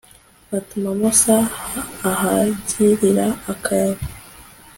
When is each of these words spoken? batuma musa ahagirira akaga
batuma 0.51 0.89
musa 0.99 1.37
ahagirira 2.11 3.27
akaga 3.53 4.05